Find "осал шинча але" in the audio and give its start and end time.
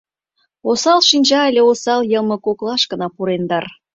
0.69-1.61